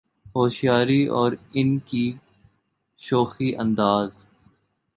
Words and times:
ہوشیاری 0.35 1.05
اور 1.09 1.31
ان 1.53 1.77
کی 1.79 2.05
شوخی 2.99 3.55
انداز 3.55 4.09